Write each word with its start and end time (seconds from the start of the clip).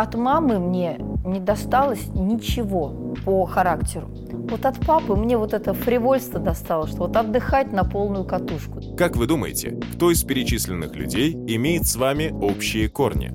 От 0.00 0.14
мамы 0.14 0.58
мне 0.58 0.98
не 1.26 1.40
досталось 1.40 2.06
ничего 2.14 3.14
по 3.26 3.44
характеру. 3.44 4.08
Вот 4.48 4.64
от 4.64 4.80
папы 4.86 5.14
мне 5.14 5.36
вот 5.36 5.52
это 5.52 5.74
фривольство 5.74 6.40
досталось, 6.40 6.92
что 6.92 7.00
вот 7.00 7.16
отдыхать 7.18 7.70
на 7.70 7.84
полную 7.84 8.24
катушку. 8.24 8.80
Как 8.96 9.14
вы 9.16 9.26
думаете, 9.26 9.78
кто 9.92 10.10
из 10.10 10.24
перечисленных 10.24 10.96
людей 10.96 11.34
имеет 11.34 11.86
с 11.86 11.96
вами 11.96 12.30
общие 12.30 12.88
корни? 12.88 13.30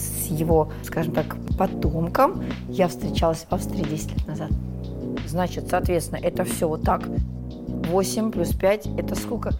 С 0.00 0.26
его, 0.26 0.72
скажем 0.82 1.14
так, 1.14 1.36
потомком 1.56 2.42
я 2.68 2.88
встречалась 2.88 3.46
в 3.48 3.52
Австрии 3.52 3.84
10 3.84 4.10
лет 4.10 4.26
назад. 4.26 4.50
Значит, 5.28 5.68
соответственно, 5.70 6.18
это 6.20 6.42
все 6.42 6.66
вот 6.66 6.82
так. 6.82 7.08
8 7.92 8.32
плюс 8.32 8.48
5– 8.48 8.86
это 8.98 9.14
сколько? 9.14 9.52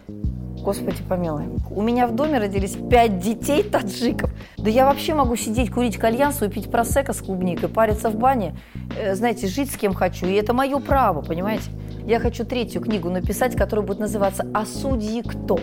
Господи 0.62 1.02
помилуй. 1.08 1.48
У 1.70 1.82
меня 1.82 2.06
в 2.06 2.14
доме 2.14 2.38
родились 2.38 2.76
пять 2.88 3.18
детей 3.18 3.64
таджиков. 3.64 4.30
Да 4.56 4.70
я 4.70 4.86
вообще 4.86 5.12
могу 5.14 5.34
сидеть, 5.34 5.72
курить 5.72 5.96
кальян, 5.96 6.32
свой, 6.32 6.50
пить 6.50 6.70
просека 6.70 7.12
с 7.12 7.20
клубникой, 7.20 7.68
париться 7.68 8.10
в 8.10 8.16
бане, 8.16 8.56
э, 8.96 9.16
знаете, 9.16 9.48
жить 9.48 9.72
с 9.72 9.76
кем 9.76 9.92
хочу. 9.92 10.26
И 10.26 10.34
это 10.34 10.54
мое 10.54 10.78
право, 10.78 11.20
понимаете? 11.20 11.70
Я 12.06 12.20
хочу 12.20 12.44
третью 12.44 12.80
книгу 12.80 13.10
написать, 13.10 13.56
которая 13.56 13.84
будет 13.84 13.98
называться 13.98 14.46
«А 14.54 14.64
судьи 14.64 15.22
кто?». 15.22 15.58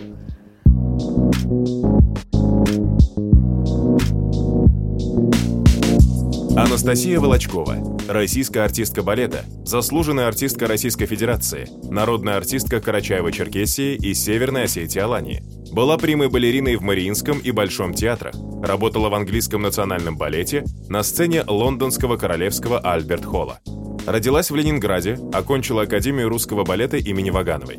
Анастасия 6.56 7.18
Волочкова, 7.18 7.89
российская 8.12 8.60
артистка 8.60 9.02
балета, 9.02 9.44
заслуженная 9.64 10.26
артистка 10.26 10.66
Российской 10.66 11.06
Федерации, 11.06 11.68
народная 11.90 12.36
артистка 12.36 12.76
Карачаева-Черкесии 12.78 13.96
и 13.96 14.14
Северной 14.14 14.64
Осетии 14.64 14.98
Алании. 14.98 15.42
Была 15.72 15.96
прямой 15.96 16.28
балериной 16.28 16.76
в 16.76 16.82
Мариинском 16.82 17.38
и 17.38 17.52
Большом 17.52 17.94
театрах, 17.94 18.34
работала 18.62 19.08
в 19.08 19.14
английском 19.14 19.62
национальном 19.62 20.16
балете 20.16 20.64
на 20.88 21.02
сцене 21.04 21.44
лондонского 21.46 22.16
королевского 22.16 22.80
Альберт 22.80 23.24
Холла. 23.24 23.60
Родилась 24.06 24.50
в 24.50 24.56
Ленинграде, 24.56 25.18
окончила 25.32 25.82
Академию 25.82 26.28
русского 26.28 26.64
балета 26.64 26.96
имени 26.96 27.30
Вагановой. 27.30 27.78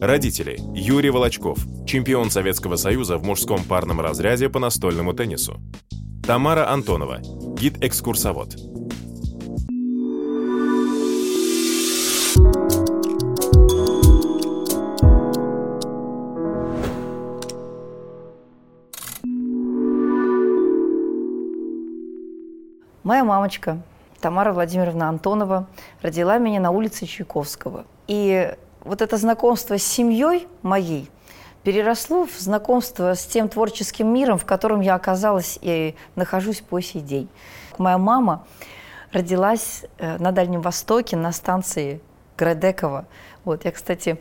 Родители– 0.00 0.58
Юрий 0.74 1.10
Волочков, 1.10 1.58
чемпион 1.86 2.30
Советского 2.30 2.76
Союза 2.76 3.18
в 3.18 3.24
мужском 3.24 3.62
парном 3.64 4.00
разряде 4.00 4.48
по 4.48 4.60
настольному 4.60 5.12
теннису. 5.12 5.60
Тамара 6.24 6.70
Антонова, 6.70 7.20
гид-экскурсовод. 7.58 8.67
Моя 23.08 23.24
мамочка, 23.24 23.78
Тамара 24.20 24.52
Владимировна 24.52 25.08
Антонова, 25.08 25.66
родила 26.02 26.36
меня 26.36 26.60
на 26.60 26.70
улице 26.72 27.06
Чайковского. 27.06 27.86
И 28.06 28.54
вот 28.84 29.00
это 29.00 29.16
знакомство 29.16 29.78
с 29.78 29.82
семьей 29.82 30.46
моей– 30.60 31.10
переросло 31.62 32.26
в 32.26 32.38
знакомство 32.38 33.14
с 33.14 33.24
тем 33.24 33.48
творческим 33.48 34.12
миром, 34.12 34.36
в 34.36 34.44
котором 34.44 34.82
я 34.82 34.94
оказалась 34.94 35.58
и 35.62 35.94
нахожусь 36.16 36.60
по 36.60 36.82
сей 36.82 37.00
день. 37.00 37.30
Моя 37.78 37.96
мама 37.96 38.44
родилась 39.10 39.86
э, 39.96 40.18
на 40.18 40.30
Дальнем 40.30 40.60
Востоке 40.60 41.16
на 41.16 41.32
станции 41.32 42.02
Градекова. 42.36 43.06
Вот, 43.46 43.64
я, 43.64 43.72
кстати, 43.72 44.20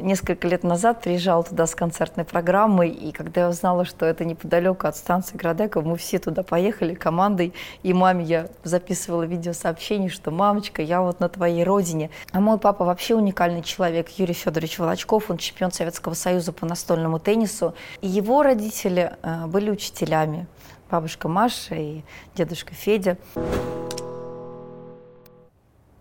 несколько 0.00 0.48
лет 0.48 0.64
назад 0.64 1.02
приезжала 1.02 1.42
туда 1.42 1.66
с 1.66 1.74
концертной 1.74 2.24
программой, 2.24 2.90
и 2.90 3.12
когда 3.12 3.42
я 3.42 3.48
узнала, 3.48 3.84
что 3.84 4.06
это 4.06 4.24
неподалеку 4.24 4.86
от 4.86 4.96
станции 4.96 5.36
Градекова, 5.36 5.86
мы 5.86 5.96
все 5.96 6.18
туда 6.18 6.42
поехали 6.42 6.94
командой, 6.94 7.52
и 7.82 7.92
маме 7.92 8.24
я 8.24 8.48
записывала 8.64 9.22
видеосообщение, 9.22 10.08
что 10.08 10.30
«мамочка, 10.30 10.82
я 10.82 11.02
вот 11.02 11.20
на 11.20 11.28
твоей 11.28 11.64
родине». 11.64 12.10
А 12.32 12.40
мой 12.40 12.58
папа 12.58 12.84
вообще 12.84 13.14
уникальный 13.14 13.62
человек, 13.62 14.08
Юрий 14.10 14.34
Федорович 14.34 14.78
Волочков, 14.78 15.30
он 15.30 15.36
чемпион 15.36 15.72
Советского 15.72 16.14
Союза 16.14 16.52
по 16.52 16.66
настольному 16.66 17.18
теннису, 17.18 17.74
и 18.00 18.08
его 18.08 18.42
родители 18.42 19.12
э, 19.22 19.46
были 19.46 19.70
учителями, 19.70 20.46
бабушка 20.90 21.28
Маша 21.28 21.74
и 21.74 22.02
дедушка 22.34 22.74
Федя. 22.74 23.16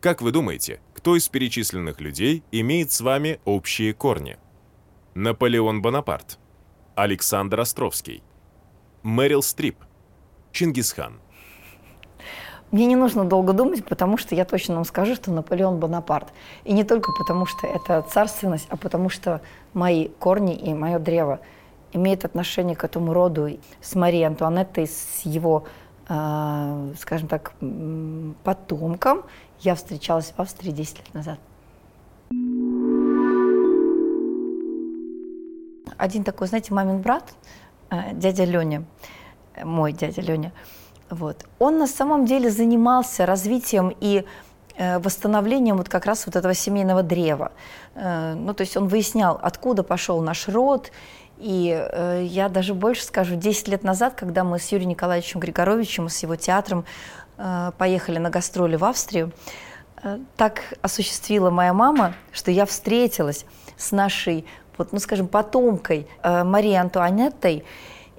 Как 0.01 0.21
вы 0.21 0.31
думаете, 0.31 0.79
кто 1.01 1.15
из 1.15 1.27
перечисленных 1.29 1.99
людей 1.99 2.43
имеет 2.51 2.91
с 2.91 3.01
вами 3.01 3.39
общие 3.43 3.91
корни? 3.91 4.37
Наполеон 5.15 5.81
Бонапарт, 5.81 6.37
Александр 6.93 7.59
Островский, 7.59 8.21
Мэрил 9.01 9.41
Стрип, 9.41 9.77
Чингисхан. 10.51 11.19
Мне 12.69 12.85
не 12.85 12.95
нужно 12.95 13.25
долго 13.25 13.53
думать, 13.53 13.83
потому 13.83 14.19
что 14.19 14.35
я 14.35 14.45
точно 14.45 14.75
вам 14.75 14.85
скажу, 14.85 15.15
что 15.15 15.31
Наполеон 15.31 15.79
Бонапарт. 15.79 16.27
И 16.65 16.71
не 16.71 16.83
только 16.83 17.11
потому, 17.13 17.47
что 17.47 17.65
это 17.65 18.03
царственность, 18.03 18.67
а 18.69 18.77
потому 18.77 19.09
что 19.09 19.41
мои 19.73 20.07
корни 20.07 20.53
и 20.53 20.71
мое 20.75 20.99
древо 20.99 21.39
имеют 21.93 22.25
отношение 22.25 22.75
к 22.75 22.83
этому 22.83 23.11
роду 23.11 23.49
с 23.81 23.95
Марией 23.95 24.27
Антуанеттой, 24.27 24.85
с 24.85 25.21
его, 25.23 25.65
скажем 26.05 27.27
так, 27.27 27.53
потомком 28.43 29.23
я 29.61 29.75
встречалась 29.75 30.33
в 30.35 30.39
Австрии 30.39 30.71
10 30.71 30.97
лет 30.97 31.13
назад. 31.13 31.39
Один 35.97 36.23
такой, 36.23 36.47
знаете, 36.47 36.73
мамин 36.73 37.01
брат, 37.01 37.33
э, 37.91 38.13
дядя 38.13 38.43
Леня, 38.43 38.85
э, 39.53 39.65
мой 39.65 39.93
дядя 39.93 40.21
Леня, 40.21 40.51
вот, 41.11 41.45
он 41.59 41.77
на 41.77 41.87
самом 41.87 42.25
деле 42.25 42.49
занимался 42.49 43.25
развитием 43.25 43.93
и 43.99 44.25
э, 44.77 44.97
восстановлением 44.97 45.77
вот 45.77 45.89
как 45.89 46.05
раз 46.05 46.25
вот 46.25 46.35
этого 46.35 46.55
семейного 46.55 47.03
древа. 47.03 47.51
Ну, 47.93 48.53
то 48.53 48.61
есть 48.61 48.77
он 48.77 48.87
выяснял, 48.87 49.37
откуда 49.43 49.83
пошел 49.83 50.21
наш 50.21 50.47
род, 50.47 50.91
и 51.41 52.29
я 52.29 52.49
даже 52.49 52.73
больше 52.73 53.03
скажу, 53.03 53.35
10 53.35 53.67
лет 53.67 53.83
назад, 53.83 54.13
когда 54.13 54.43
мы 54.43 54.59
с 54.59 54.71
Юрием 54.71 54.89
Николаевичем 54.91 55.39
Григоровичем, 55.39 56.07
с 56.07 56.21
его 56.21 56.35
театром 56.35 56.85
Э, 57.43 57.71
поехали 57.77 58.19
на 58.19 58.29
гастроли 58.29 58.75
в 58.75 58.83
Австрию, 58.85 59.31
э, 60.03 60.19
так 60.37 60.75
осуществила 60.83 61.49
моя 61.49 61.73
мама, 61.73 62.13
что 62.31 62.51
я 62.51 62.67
встретилась 62.67 63.45
с 63.77 63.91
нашей, 63.91 64.45
вот, 64.77 64.93
ну, 64.93 64.99
скажем, 64.99 65.27
потомкой 65.27 66.07
э, 66.21 66.43
Марией 66.43 66.79
Антуанеттой, 66.79 67.63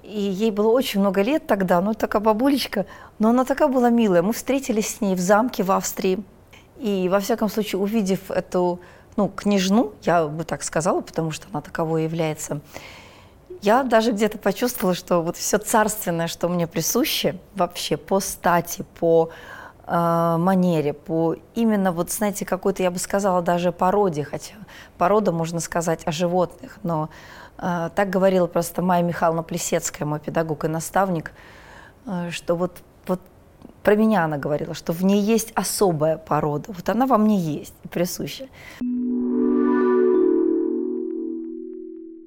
и 0.03 0.19
ей 0.19 0.51
было 0.51 0.67
очень 0.67 0.99
много 0.99 1.21
лет 1.21 1.47
тогда, 1.47 1.79
ну, 1.79 1.93
такая 1.93 2.21
бабулечка, 2.21 2.85
но 3.17 3.29
она 3.29 3.45
такая 3.45 3.69
была 3.69 3.89
милая. 3.89 4.21
Мы 4.21 4.33
встретились 4.33 4.97
с 4.97 4.99
ней 5.01 5.15
в 5.15 5.21
замке 5.21 5.63
в 5.63 5.71
Австрии, 5.71 6.21
и, 6.77 7.07
во 7.07 7.21
всяком 7.21 7.47
случае, 7.47 7.79
увидев 7.79 8.29
эту, 8.29 8.81
ну, 9.15 9.29
княжну, 9.29 9.93
я 10.01 10.27
бы 10.27 10.43
так 10.43 10.63
сказала, 10.63 10.99
потому 10.99 11.31
что 11.31 11.47
она 11.53 11.61
таковой 11.61 12.03
является, 12.03 12.59
я 13.63 13.83
даже 13.83 14.11
где-то 14.11 14.37
почувствовала, 14.37 14.93
что 14.93 15.21
вот 15.21 15.37
все 15.37 15.57
царственное, 15.57 16.27
что 16.27 16.49
мне 16.49 16.67
присуще 16.67 17.35
вообще 17.55 17.95
по 17.95 18.19
стати, 18.19 18.83
по 18.99 19.29
э, 19.87 20.35
манере, 20.37 20.91
по 20.91 21.37
именно 21.55 21.93
вот, 21.93 22.11
знаете, 22.11 22.45
какой-то, 22.45 22.83
я 22.83 22.91
бы 22.91 22.99
сказала, 22.99 23.41
даже 23.41 23.71
породе, 23.71 24.25
хотя 24.25 24.55
порода, 24.97 25.31
можно 25.31 25.61
сказать, 25.61 26.01
о 26.05 26.11
животных, 26.11 26.77
но 26.83 27.09
э, 27.57 27.89
так 27.95 28.09
говорила 28.09 28.47
просто 28.47 28.81
Майя 28.81 29.01
Михайловна 29.01 29.43
Плесецкая, 29.43 30.05
мой 30.05 30.19
педагог 30.19 30.65
и 30.65 30.67
наставник, 30.67 31.31
э, 32.05 32.31
что 32.31 32.55
вот, 32.55 32.83
вот 33.07 33.21
про 33.81 33.95
меня 33.95 34.25
она 34.25 34.37
говорила, 34.37 34.73
что 34.73 34.91
в 34.91 35.05
ней 35.05 35.21
есть 35.21 35.53
особая 35.55 36.17
порода, 36.17 36.65
вот 36.67 36.89
она 36.89 37.05
во 37.05 37.17
мне 37.17 37.39
есть, 37.39 37.75
присуща. 37.89 38.47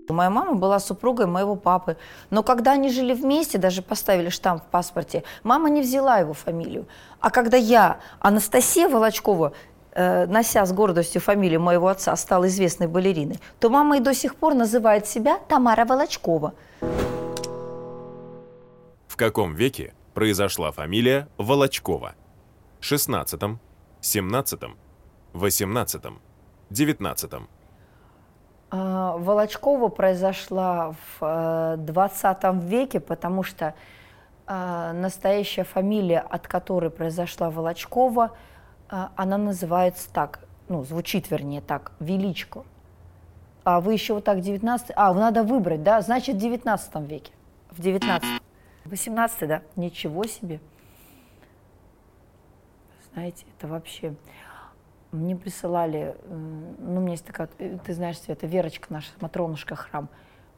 Моя 0.08 0.30
мама 0.30 0.54
была 0.54 0.78
супругой 0.78 1.26
моего 1.26 1.56
папы, 1.56 1.96
но 2.30 2.42
когда 2.42 2.72
они 2.72 2.90
жили 2.90 3.14
вместе, 3.14 3.58
даже 3.58 3.82
поставили 3.82 4.28
штамп 4.28 4.62
в 4.62 4.66
паспорте, 4.66 5.24
мама 5.42 5.68
не 5.68 5.82
взяла 5.82 6.18
его 6.18 6.32
фамилию. 6.32 6.86
А 7.20 7.30
когда 7.30 7.56
я, 7.56 7.98
Анастасия 8.20 8.88
Волочкова, 8.88 9.52
э, 9.92 10.26
нося 10.26 10.64
с 10.64 10.72
гордостью 10.72 11.20
фамилию 11.20 11.60
моего 11.60 11.88
отца, 11.88 12.14
стала 12.16 12.46
известной 12.46 12.86
балериной, 12.86 13.40
то 13.58 13.68
мама 13.68 13.96
и 13.96 14.00
до 14.00 14.14
сих 14.14 14.36
пор 14.36 14.54
называет 14.54 15.06
себя 15.06 15.38
Тамара 15.48 15.84
Волочкова. 15.84 16.54
В 19.08 19.16
каком 19.16 19.54
веке 19.54 19.94
произошла 20.14 20.70
фамилия 20.72 21.28
Волочкова? 21.38 22.14
16, 22.80 23.40
17, 24.00 24.60
18, 25.32 26.02
19? 26.70 27.30
А, 28.70 29.16
Волочкова 29.16 29.88
произошла 29.88 30.94
в 31.18 31.76
20 31.78 32.38
э, 32.42 32.52
веке, 32.54 33.00
потому 33.00 33.42
что 33.42 33.74
а, 34.46 34.92
настоящая 34.92 35.64
фамилия, 35.64 36.20
от 36.20 36.48
которой 36.48 36.90
произошла 36.90 37.50
Волочкова, 37.50 38.36
а, 38.88 39.12
она 39.16 39.38
называется 39.38 40.12
так, 40.12 40.40
ну, 40.68 40.84
звучит 40.84 41.30
вернее 41.30 41.60
так, 41.60 41.92
Величко. 42.00 42.64
А 43.64 43.80
вы 43.80 43.94
еще 43.94 44.14
вот 44.14 44.24
так 44.24 44.40
19... 44.40 44.92
А, 44.94 45.12
надо 45.12 45.42
выбрать, 45.42 45.82
да? 45.82 46.00
Значит, 46.00 46.36
в 46.36 46.38
19 46.38 46.94
веке. 47.08 47.32
В 47.70 47.80
19 47.80 48.40
18 48.84 49.48
да? 49.48 49.62
Ничего 49.74 50.24
себе. 50.24 50.60
знаете, 53.12 53.44
это 53.56 53.66
вообще... 53.68 54.14
Мне 55.16 55.34
присылали, 55.34 56.14
ну, 56.28 56.98
у 56.98 57.00
меня 57.00 57.12
есть 57.12 57.24
такая, 57.24 57.48
э, 57.58 57.78
ты 57.84 57.94
знаешь, 57.94 58.18
Света, 58.18 58.46
Верочка 58.46 58.86
наша, 58.90 59.08
Матронушка 59.20 59.74
храм, 59.74 60.08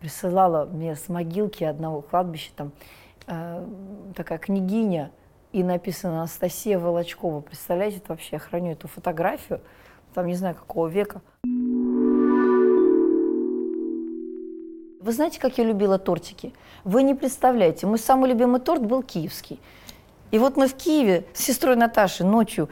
присылала 0.01 0.67
мне 0.67 0.97
с 0.97 1.09
могилки 1.09 1.63
одного 1.63 2.03
кладбища, 2.03 2.51
там, 2.57 2.73
э, 3.27 3.65
такая 4.17 4.39
княгиня, 4.39 5.13
и 5.53 5.63
написано 5.63 6.19
Анастасия 6.19 6.79
Волочкова. 6.79 7.41
Представляете, 7.41 7.99
это 7.99 8.09
вообще, 8.09 8.31
я 8.33 8.39
храню 8.39 8.73
эту 8.73 8.89
фотографию, 8.89 9.61
там 10.13 10.27
не 10.27 10.35
знаю 10.35 10.57
какого 10.57 10.89
века. 10.89 11.23
Вы 15.01 15.13
знаете, 15.13 15.41
как 15.41 15.57
я 15.57 15.65
любила 15.65 15.99
тортики? 15.99 16.53
Вы 16.85 17.05
не 17.05 17.15
представляете, 17.15 17.87
мой 17.87 17.99
самый 17.99 18.29
любимый 18.29 18.61
торт 18.61 18.85
был 18.85 19.03
киевский. 19.03 19.61
И 20.31 20.39
вот 20.39 20.57
мы 20.57 20.69
в 20.69 20.75
Киеве 20.75 21.25
с 21.33 21.43
сестрой 21.43 21.77
Наташей 21.77 22.27
ночью 22.27 22.69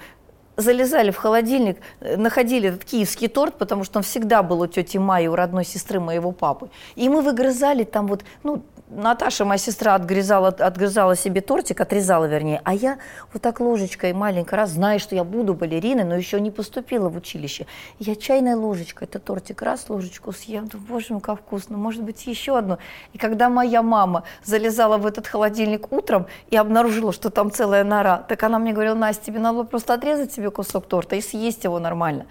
залезали 0.56 1.10
в 1.10 1.16
холодильник, 1.16 1.78
э, 2.00 2.16
находили 2.16 2.68
этот 2.68 2.84
киевский 2.84 3.28
торт, 3.28 3.54
потому 3.58 3.84
что 3.84 3.98
он 3.98 4.02
всегда 4.02 4.42
был 4.42 4.60
у 4.60 4.66
тети 4.66 4.98
Майи, 4.98 5.26
у 5.26 5.34
родной 5.34 5.64
сестры 5.64 6.00
моего 6.00 6.32
папы. 6.32 6.68
И 6.94 7.08
мы 7.08 7.22
выгрызали 7.22 7.84
там 7.84 8.06
вот, 8.06 8.24
ну, 8.42 8.62
Наташа, 8.88 9.44
моя 9.44 9.58
сестра, 9.58 9.96
отгрызала, 9.96 10.48
отгрызала 10.48 11.16
себе 11.16 11.40
тортик, 11.40 11.80
отрезала, 11.80 12.26
вернее, 12.26 12.60
а 12.62 12.72
я 12.72 12.98
вот 13.32 13.42
так 13.42 13.58
ложечкой 13.58 14.12
маленько 14.12 14.54
раз, 14.54 14.70
зная, 14.70 15.00
что 15.00 15.16
я 15.16 15.24
буду 15.24 15.54
балериной, 15.54 16.04
но 16.04 16.14
еще 16.14 16.40
не 16.40 16.52
поступила 16.52 17.08
в 17.08 17.16
училище. 17.16 17.66
Я 17.98 18.14
чайной 18.14 18.54
ложечкой 18.54 19.08
этот 19.08 19.24
тортик 19.24 19.60
раз, 19.62 19.90
ложечку 19.90 20.32
съем, 20.32 20.68
думаю, 20.68 20.86
боже 20.88 21.06
мой, 21.10 21.20
как 21.20 21.40
вкусно, 21.40 21.76
может 21.76 22.04
быть, 22.04 22.24
еще 22.28 22.56
одну. 22.56 22.78
И 23.12 23.18
когда 23.18 23.48
моя 23.48 23.82
мама 23.82 24.22
залезала 24.44 24.98
в 24.98 25.06
этот 25.06 25.26
холодильник 25.26 25.90
утром 25.90 26.26
и 26.50 26.56
обнаружила, 26.56 27.12
что 27.12 27.30
там 27.30 27.50
целая 27.50 27.82
нора, 27.82 28.18
так 28.18 28.40
она 28.44 28.60
мне 28.60 28.72
говорила, 28.72 28.94
Настя, 28.94 29.26
тебе 29.26 29.40
надо 29.40 29.56
было 29.56 29.64
просто 29.64 29.94
отрезать 29.94 30.32
себе 30.32 30.52
кусок 30.52 30.86
торта 30.86 31.16
и 31.16 31.20
съесть 31.20 31.64
его 31.64 31.80
нормально. 31.80 32.26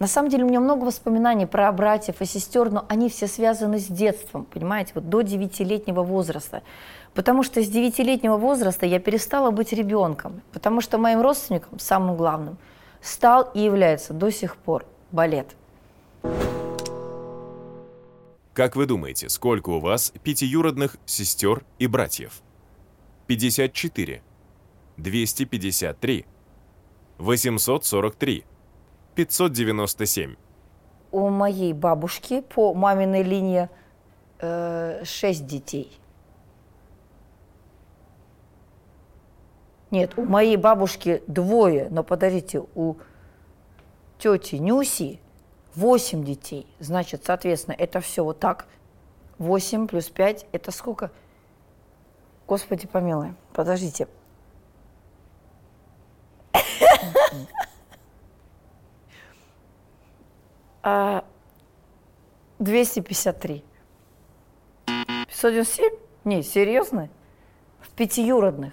На 0.00 0.06
самом 0.06 0.30
деле 0.30 0.44
у 0.44 0.48
меня 0.48 0.60
много 0.60 0.84
воспоминаний 0.84 1.44
про 1.44 1.70
братьев 1.72 2.22
и 2.22 2.24
сестер, 2.24 2.70
но 2.70 2.86
они 2.88 3.10
все 3.10 3.26
связаны 3.26 3.78
с 3.78 3.86
детством, 3.86 4.46
понимаете, 4.46 4.92
вот 4.94 5.10
до 5.10 5.20
девятилетнего 5.20 6.02
возраста. 6.02 6.62
Потому 7.12 7.42
что 7.42 7.62
с 7.62 7.68
девятилетнего 7.68 8.38
возраста 8.38 8.86
я 8.86 8.98
перестала 8.98 9.50
быть 9.50 9.74
ребенком, 9.74 10.40
потому 10.52 10.80
что 10.80 10.96
моим 10.96 11.20
родственником, 11.20 11.78
самым 11.78 12.16
главным, 12.16 12.56
стал 13.02 13.50
и 13.52 13.60
является 13.60 14.14
до 14.14 14.30
сих 14.30 14.56
пор 14.56 14.86
балет. 15.12 15.48
Как 18.54 18.76
вы 18.76 18.86
думаете, 18.86 19.28
сколько 19.28 19.68
у 19.68 19.80
вас 19.80 20.14
пятиюродных 20.22 20.96
сестер 21.04 21.62
и 21.78 21.86
братьев? 21.86 22.40
54, 23.26 24.22
253, 24.96 26.26
843, 27.18 28.44
597. 29.14 30.36
У 31.12 31.28
моей 31.28 31.72
бабушки 31.72 32.40
по 32.40 32.72
маминой 32.74 33.22
линии 33.22 33.68
э, 34.38 35.04
шесть 35.04 35.46
детей. 35.46 36.00
Нет, 39.90 40.16
у 40.16 40.24
моей 40.24 40.56
бабушки 40.56 41.22
двое, 41.26 41.88
но 41.90 42.04
подождите, 42.04 42.62
у 42.76 42.94
тети 44.18 44.56
Нюси 44.56 45.20
восемь 45.74 46.24
детей. 46.24 46.66
Значит, 46.78 47.24
соответственно, 47.24 47.74
это 47.76 48.00
все 48.00 48.24
вот 48.24 48.38
так. 48.38 48.66
восемь 49.38 49.88
плюс 49.88 50.08
пять 50.08 50.46
это 50.52 50.70
сколько? 50.70 51.10
Господи 52.46 52.86
помилуй, 52.86 53.34
подождите. 53.52 54.06
253. 60.82 63.64
597? 65.28 65.92
Не, 66.24 66.42
серьезно? 66.42 67.08
В 67.80 67.90
пятиюродных. 67.90 68.72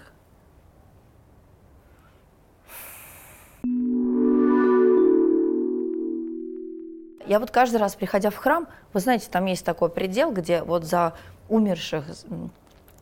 Я 7.26 7.40
вот 7.40 7.50
каждый 7.50 7.76
раз, 7.76 7.94
приходя 7.94 8.30
в 8.30 8.36
храм, 8.36 8.68
вы 8.94 9.00
знаете, 9.00 9.28
там 9.30 9.44
есть 9.44 9.64
такой 9.64 9.90
предел, 9.90 10.32
где 10.32 10.62
вот 10.62 10.84
за 10.84 11.14
умерших 11.50 12.04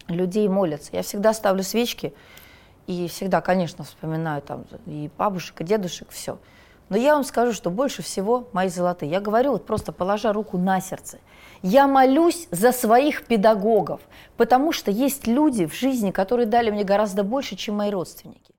людей 0.09 0.49
молятся. 0.49 0.91
Я 0.93 1.03
всегда 1.03 1.33
ставлю 1.33 1.63
свечки 1.63 2.13
и 2.89 3.07
всегда, 3.07 3.41
конечно, 3.41 3.85
вспоминаю 3.85 4.43
там 4.43 4.65
и 4.87 5.11
бабушек, 5.17 5.61
и 5.61 5.65
дедушек, 5.65 6.11
все. 6.11 6.39
Но 6.89 6.97
я 6.97 7.15
вам 7.15 7.25
скажу, 7.25 7.53
что 7.53 7.71
больше 7.71 8.03
всего 8.03 8.49
мои 8.53 8.69
золотые. 8.69 9.11
Я 9.11 9.21
говорю, 9.21 9.53
вот 9.53 9.67
просто 9.67 9.93
положа 9.93 10.33
руку 10.33 10.57
на 10.57 10.81
сердце. 10.81 11.19
Я 11.63 11.89
молюсь 11.89 12.47
за 12.51 12.71
своих 12.71 13.27
педагогов, 13.27 14.01
потому 14.37 14.73
что 14.73 14.91
есть 14.91 15.27
люди 15.27 15.67
в 15.67 15.75
жизни, 15.75 16.13
которые 16.13 16.47
дали 16.47 16.71
мне 16.71 16.85
гораздо 16.85 17.25
больше, 17.25 17.57
чем 17.57 17.77
мои 17.77 17.91
родственники. 17.91 18.53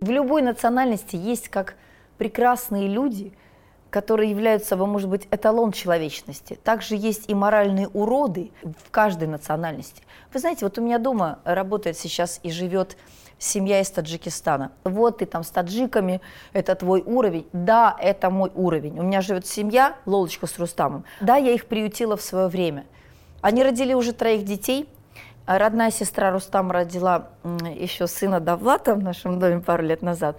В 0.00 0.08
любой 0.08 0.42
национальности 0.42 1.16
есть 1.16 1.48
как 1.48 1.74
прекрасные 2.16 2.86
люди, 2.86 3.32
которые 3.90 4.30
являются 4.30 4.70
собой, 4.70 4.86
может 4.86 5.08
быть, 5.08 5.26
эталон 5.30 5.72
человечности. 5.72 6.58
Также 6.62 6.96
есть 6.96 7.28
и 7.28 7.34
моральные 7.34 7.88
уроды 7.88 8.52
в 8.62 8.90
каждой 8.90 9.28
национальности. 9.28 10.02
Вы 10.32 10.40
знаете, 10.40 10.64
вот 10.64 10.78
у 10.78 10.82
меня 10.82 10.98
дома 10.98 11.40
работает 11.44 11.98
сейчас 11.98 12.40
и 12.42 12.50
живет 12.50 12.96
семья 13.38 13.80
из 13.80 13.90
Таджикистана. 13.90 14.70
Вот 14.84 15.18
ты 15.18 15.26
там 15.26 15.42
с 15.42 15.50
таджиками, 15.50 16.20
это 16.52 16.74
твой 16.74 17.02
уровень. 17.02 17.48
Да, 17.52 17.96
это 17.98 18.30
мой 18.30 18.52
уровень. 18.54 18.98
У 19.00 19.02
меня 19.02 19.22
живет 19.22 19.46
семья, 19.46 19.96
Лолочка 20.06 20.46
с 20.46 20.58
Рустамом. 20.58 21.04
Да, 21.20 21.36
я 21.36 21.52
их 21.52 21.66
приютила 21.66 22.16
в 22.16 22.22
свое 22.22 22.46
время. 22.46 22.84
Они 23.40 23.62
родили 23.62 23.94
уже 23.94 24.12
троих 24.12 24.44
детей. 24.44 24.88
Родная 25.46 25.90
сестра 25.90 26.30
Рустам 26.30 26.70
родила 26.70 27.30
еще 27.74 28.06
сына 28.06 28.38
Давлата 28.38 28.94
в 28.94 29.02
нашем 29.02 29.40
доме 29.40 29.60
пару 29.60 29.82
лет 29.82 30.02
назад. 30.02 30.36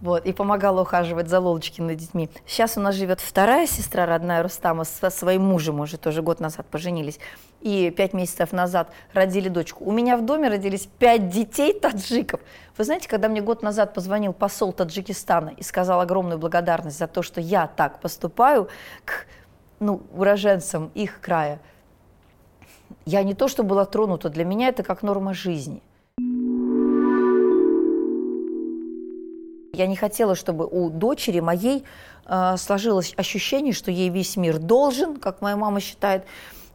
Вот, 0.00 0.26
и 0.26 0.32
помогала 0.32 0.82
ухаживать 0.82 1.28
за 1.28 1.40
Лолочкиными 1.40 1.94
детьми. 1.94 2.30
Сейчас 2.46 2.76
у 2.76 2.80
нас 2.80 2.94
живет 2.94 3.20
вторая 3.20 3.66
сестра 3.66 4.06
родная 4.06 4.44
Рустама 4.44 4.84
со 4.84 5.10
своим 5.10 5.42
мужем, 5.42 5.80
уже 5.80 5.98
тоже 5.98 6.22
год 6.22 6.38
назад 6.38 6.66
поженились. 6.66 7.18
И 7.60 7.90
пять 7.90 8.12
месяцев 8.12 8.52
назад 8.52 8.92
родили 9.12 9.48
дочку. 9.48 9.84
У 9.84 9.90
меня 9.90 10.16
в 10.16 10.24
доме 10.24 10.48
родились 10.48 10.88
пять 10.98 11.28
детей 11.30 11.72
таджиков. 11.72 12.40
Вы 12.76 12.84
знаете, 12.84 13.08
когда 13.08 13.28
мне 13.28 13.40
год 13.40 13.62
назад 13.62 13.92
позвонил 13.92 14.32
посол 14.32 14.72
Таджикистана 14.72 15.48
и 15.48 15.64
сказал 15.64 16.00
огромную 16.00 16.38
благодарность 16.38 16.98
за 16.98 17.08
то, 17.08 17.22
что 17.22 17.40
я 17.40 17.66
так 17.66 18.00
поступаю 18.00 18.68
к 19.04 19.26
ну, 19.80 20.02
уроженцам 20.12 20.92
их 20.94 21.20
края, 21.20 21.60
я 23.04 23.24
не 23.24 23.34
то 23.34 23.48
что 23.48 23.64
была 23.64 23.84
тронута, 23.84 24.28
для 24.28 24.44
меня 24.44 24.68
это 24.68 24.84
как 24.84 25.02
норма 25.02 25.34
жизни. 25.34 25.82
Я 29.78 29.86
не 29.86 29.94
хотела, 29.94 30.34
чтобы 30.34 30.66
у 30.66 30.90
дочери 30.90 31.38
моей 31.38 31.84
э, 32.26 32.56
сложилось 32.56 33.14
ощущение, 33.16 33.72
что 33.72 33.92
ей 33.92 34.08
весь 34.08 34.36
мир 34.36 34.58
должен, 34.58 35.18
как 35.18 35.40
моя 35.40 35.56
мама 35.56 35.78
считает, 35.78 36.24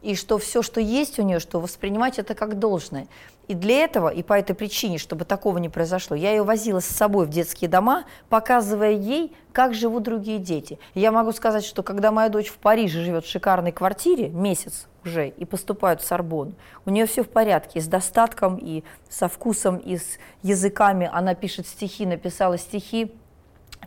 и 0.02 0.16
что 0.16 0.38
все, 0.38 0.62
что 0.62 0.80
есть 0.80 1.20
у 1.20 1.22
нее, 1.22 1.40
что 1.40 1.60
воспринимать 1.60 2.18
это 2.18 2.34
как 2.34 2.60
должное. 2.60 3.08
И 3.50 3.56
для 3.56 3.84
этого, 3.84 4.08
и 4.08 4.24
по 4.24 4.32
этой 4.32 4.56
причине, 4.56 5.00
чтобы 5.00 5.26
такого 5.26 5.58
не 5.58 5.68
произошло, 5.68 6.16
я 6.16 6.32
ее 6.32 6.44
возила 6.44 6.80
с 6.80 6.86
собой 6.86 7.26
в 7.26 7.30
детские 7.30 7.70
дома, 7.70 8.06
показывая 8.30 8.94
ей, 8.94 9.36
как 9.52 9.74
живут 9.74 10.04
другие 10.04 10.40
дети. 10.40 10.80
Я 10.94 11.12
могу 11.12 11.34
сказать, 11.34 11.66
что 11.66 11.84
когда 11.84 12.10
моя 12.10 12.30
дочь 12.30 12.48
в 12.48 12.56
Париже 12.56 13.02
живет 13.02 13.26
в 13.26 13.30
шикарной 13.30 13.74
квартире, 13.74 14.30
месяц 14.30 14.88
уже, 15.06 15.30
и 15.30 15.46
поступает 15.46 16.02
в 16.02 16.06
Сорбон, 16.06 16.56
у 16.86 16.90
нее 16.90 17.06
все 17.06 17.24
в 17.24 17.30
порядке, 17.30 17.80
и 17.80 17.82
с 17.82 17.88
достатком, 17.88 18.58
и 18.58 18.84
со 19.10 19.28
вкусом, 19.28 19.78
и 19.78 19.98
с 19.98 20.18
языками. 20.42 21.10
Она 21.12 21.36
пишет 21.36 21.68
стихи, 21.68 22.06
написала 22.06 22.58
стихи, 22.58 23.14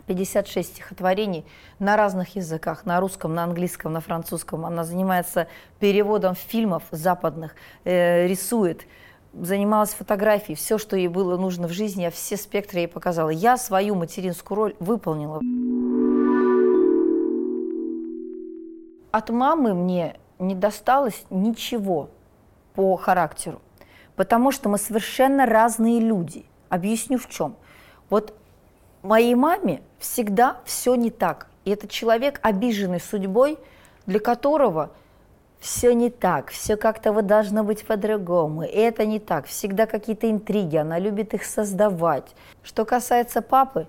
56 0.05 0.69
стихотворений 0.69 1.45
на 1.79 1.97
разных 1.97 2.35
языках, 2.35 2.85
на 2.85 2.99
русском, 2.99 3.33
на 3.33 3.43
английском, 3.43 3.93
на 3.93 3.99
французском. 3.99 4.65
Она 4.65 4.83
занимается 4.83 5.47
переводом 5.79 6.35
фильмов 6.35 6.83
западных, 6.91 7.55
э, 7.83 8.27
рисует 8.27 8.85
занималась 9.33 9.93
фотографией, 9.93 10.55
все, 10.55 10.77
что 10.77 10.95
ей 10.95 11.07
было 11.07 11.37
нужно 11.37 11.67
в 11.67 11.71
жизни, 11.71 12.03
я 12.03 12.11
все 12.11 12.37
спектры 12.37 12.79
ей 12.79 12.87
показала. 12.87 13.29
Я 13.29 13.57
свою 13.57 13.95
материнскую 13.95 14.55
роль 14.55 14.75
выполнила. 14.79 15.41
От 19.11 19.29
мамы 19.29 19.73
мне 19.73 20.17
не 20.39 20.55
досталось 20.55 21.25
ничего 21.29 22.09
по 22.73 22.95
характеру, 22.95 23.61
потому 24.15 24.51
что 24.51 24.69
мы 24.69 24.77
совершенно 24.77 25.45
разные 25.45 25.99
люди. 25.99 26.45
Объясню 26.69 27.17
в 27.17 27.29
чем. 27.29 27.55
Вот 28.09 28.33
моей 29.01 29.35
маме 29.35 29.81
всегда 29.99 30.57
все 30.65 30.95
не 30.95 31.09
так. 31.09 31.47
И 31.65 31.71
это 31.71 31.87
человек, 31.87 32.39
обиженный 32.43 32.99
судьбой, 32.99 33.57
для 34.05 34.19
которого 34.19 34.91
все 35.59 35.93
не 35.93 36.09
так, 36.09 36.49
все 36.49 36.77
как-то 36.77 37.11
вот 37.11 37.25
должно 37.25 37.63
быть 37.63 37.85
по-другому, 37.85 38.63
и 38.63 38.67
это 38.67 39.05
не 39.05 39.19
так, 39.19 39.47
всегда 39.47 39.85
какие-то 39.85 40.29
интриги, 40.29 40.77
она 40.77 40.99
любит 40.99 41.33
их 41.33 41.43
создавать. 41.45 42.35
Что 42.63 42.85
касается 42.85 43.41
папы, 43.41 43.87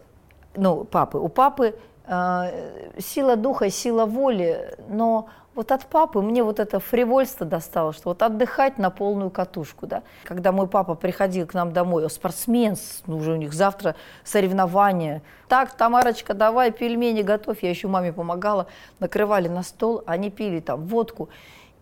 ну, 0.57 0.85
папы, 0.85 1.19
у 1.19 1.29
папы 1.29 1.79
сила 2.09 3.37
духа 3.37 3.71
сила 3.71 4.07
воли, 4.07 4.75
но 4.89 5.29
вот 5.55 5.73
от 5.73 5.87
папы 5.87 6.23
мне 6.23 6.45
вот 6.45 6.61
это 6.61 6.79
фривольство 6.79 7.45
достало, 7.45 7.93
что 7.93 8.11
вот 8.11 8.23
отдыхать 8.23 8.79
на 8.79 8.91
полную 8.91 9.29
катушку, 9.29 9.89
да. 9.89 10.05
Когда 10.23 10.53
мой 10.53 10.69
папа 10.69 10.95
приходил 10.95 11.49
к 11.49 11.55
нам 11.55 11.73
домой, 11.73 12.07
о, 12.07 12.09
спортсмен, 12.09 12.77
ну, 13.07 13.17
уже 13.17 13.33
у 13.33 13.37
них 13.37 13.53
завтра 13.53 13.97
соревнования. 14.23 15.21
Так, 15.49 15.73
Тамарочка, 15.73 16.35
давай 16.35 16.71
пельмени 16.71 17.23
готовь. 17.23 17.63
Я 17.63 17.71
еще 17.71 17.89
маме 17.89 18.13
помогала, 18.13 18.69
накрывали 19.01 19.49
на 19.49 19.65
стол, 19.65 20.05
они 20.07 20.31
пили 20.31 20.61
там 20.61 20.87
водку. 20.87 21.29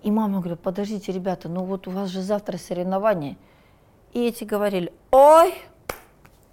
И 0.02 0.10
мама 0.10 0.40
говорит, 0.40 0.60
подождите, 0.60 1.12
ребята, 1.12 1.50
ну 1.50 1.62
вот 1.64 1.86
у 1.86 1.90
вас 1.90 2.08
же 2.08 2.22
завтра 2.22 2.56
соревнования. 2.56 3.36
И 4.14 4.26
эти 4.26 4.44
говорили, 4.44 4.90
ой, 5.10 5.52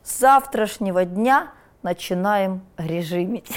с 0.04 0.20
завтрашнего 0.20 1.06
дня 1.06 1.54
начинаем 1.84 2.62
режимить. 2.78 3.52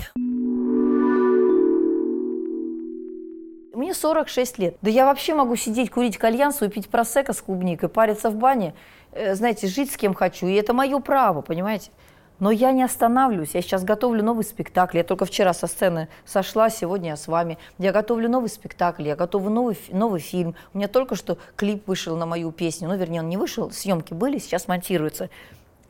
Мне 3.72 3.94
46 3.94 4.58
лет. 4.58 4.76
Да 4.82 4.90
я 4.90 5.04
вообще 5.04 5.34
могу 5.34 5.54
сидеть, 5.56 5.90
курить 5.90 6.16
кальянсу 6.16 6.64
и 6.64 6.80
просека 6.80 7.32
с 7.32 7.42
клубникой, 7.42 7.88
париться 7.88 8.30
в 8.30 8.36
бане, 8.36 8.74
э, 9.12 9.34
знаете, 9.34 9.66
жить 9.66 9.92
с 9.92 9.96
кем 9.96 10.14
хочу. 10.14 10.46
И 10.46 10.54
это 10.54 10.72
мое 10.72 10.98
право, 10.98 11.42
понимаете? 11.42 11.90
Но 12.38 12.50
я 12.50 12.72
не 12.72 12.82
останавливаюсь. 12.82 13.54
Я 13.54 13.62
сейчас 13.62 13.84
готовлю 13.84 14.22
новый 14.22 14.44
спектакль. 14.44 14.98
Я 14.98 15.04
только 15.04 15.24
вчера 15.24 15.52
со 15.52 15.66
сцены 15.66 16.08
сошла, 16.24 16.68
сегодня 16.70 17.10
я 17.10 17.16
с 17.16 17.28
вами. 17.28 17.58
Я 17.78 17.92
готовлю 17.92 18.28
новый 18.28 18.48
спектакль, 18.48 19.06
я 19.06 19.16
готовлю 19.16 19.50
новый, 19.50 19.78
новый 19.90 20.20
фильм. 20.20 20.54
У 20.74 20.78
меня 20.78 20.88
только 20.88 21.14
что 21.14 21.38
клип 21.56 21.86
вышел 21.86 22.16
на 22.16 22.26
мою 22.26 22.52
песню. 22.52 22.88
Ну, 22.88 22.96
вернее, 22.96 23.20
он 23.20 23.28
не 23.28 23.36
вышел, 23.36 23.70
съемки 23.70 24.12
были, 24.14 24.38
сейчас 24.38 24.68
монтируются. 24.68 25.30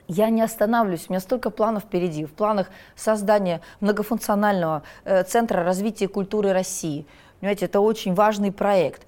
Я 0.08 0.30
не 0.30 0.42
останавливаюсь, 0.42 1.06
у 1.08 1.12
меня 1.12 1.20
столько 1.20 1.50
планов 1.50 1.84
впереди. 1.84 2.24
В 2.24 2.32
планах 2.32 2.68
создания 2.94 3.60
многофункционального 3.80 4.82
э, 5.04 5.24
центра 5.24 5.64
развития 5.64 6.06
культуры 6.06 6.52
России. 6.52 7.06
Понимаете, 7.40 7.66
это 7.66 7.80
очень 7.80 8.14
важный 8.14 8.52
проект. 8.52 9.06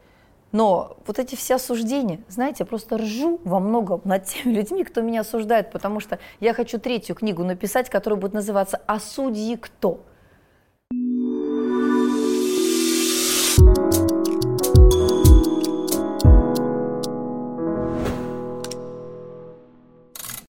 Но 0.51 0.97
вот 1.07 1.19
эти 1.19 1.35
все 1.35 1.57
осуждения, 1.57 2.21
знаете, 2.29 2.59
я 2.61 2.67
просто 2.67 2.97
ржу 2.97 3.41
во 3.45 3.61
многом 3.61 4.01
над 4.05 4.25
теми 4.25 4.55
людьми, 4.55 4.83
кто 4.83 5.03
меня 5.03 5.21
осуждает, 5.21 5.71
потому 5.71 6.01
что 6.01 6.19
я 6.41 6.55
хочу 6.55 6.79
третью 6.79 7.15
книгу 7.15 7.45
написать, 7.45 7.91
которая 7.91 8.19
будет 8.19 8.33
называться 8.33 8.81
«А 8.87 8.99
судьи 8.99 9.57
кто?». 9.57 10.01